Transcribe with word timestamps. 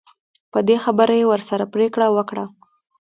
په 0.51 0.59
دې 0.67 0.75
خبره 0.83 1.13
یې 1.19 1.25
ورسره 1.31 1.65
پرېکړه 1.73 2.07
وکړه. 2.15 2.45